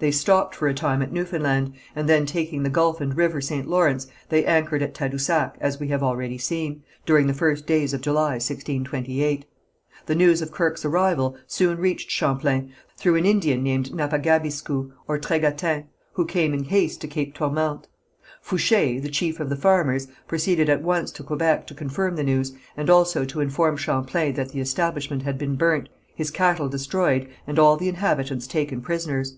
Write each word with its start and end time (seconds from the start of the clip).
They 0.00 0.10
stopped 0.10 0.56
for 0.56 0.66
a 0.66 0.74
time 0.74 1.00
at 1.00 1.12
Newfoundland, 1.12 1.74
and 1.94 2.08
then 2.08 2.26
taking 2.26 2.64
the 2.64 2.68
gulf 2.70 3.00
and 3.00 3.16
river 3.16 3.40
St. 3.40 3.68
Lawrence, 3.68 4.08
they 4.28 4.44
anchored 4.44 4.82
at 4.82 4.94
Tadousac, 4.94 5.54
as 5.60 5.78
we 5.78 5.86
have 5.86 6.02
already 6.02 6.38
seen, 6.38 6.82
during 7.06 7.28
the 7.28 7.34
first 7.34 7.68
days 7.68 7.94
of 7.94 8.00
July, 8.00 8.30
1628. 8.32 9.44
The 10.06 10.14
news 10.16 10.42
of 10.42 10.50
Kirke's 10.50 10.84
arrival 10.84 11.36
soon 11.46 11.78
reached 11.78 12.10
Champlain, 12.10 12.72
through 12.96 13.14
an 13.14 13.24
Indian 13.24 13.62
named 13.62 13.92
Napagabiscou, 13.92 14.90
or 15.06 15.20
Tregatin, 15.20 15.84
who 16.14 16.26
came 16.26 16.52
in 16.52 16.64
haste 16.64 17.00
to 17.02 17.06
Cape 17.06 17.32
Tourmente. 17.32 17.84
Foucher, 18.42 18.98
the 19.00 19.08
chief 19.08 19.38
of 19.38 19.50
the 19.50 19.54
farmers, 19.54 20.08
proceeded 20.26 20.68
at 20.68 20.82
once 20.82 21.12
to 21.12 21.22
Quebec 21.22 21.68
to 21.68 21.74
confirm 21.74 22.16
the 22.16 22.24
news, 22.24 22.54
and 22.76 22.90
also 22.90 23.24
to 23.24 23.38
inform 23.40 23.76
Champlain 23.76 24.34
that 24.34 24.48
the 24.48 24.58
establishment 24.60 25.22
had 25.22 25.38
been 25.38 25.54
burnt, 25.54 25.88
his 26.12 26.32
cattle 26.32 26.68
destroyed, 26.68 27.28
and 27.46 27.56
all 27.56 27.76
the 27.76 27.88
inhabitants 27.88 28.48
taken 28.48 28.80
prisoners. 28.80 29.36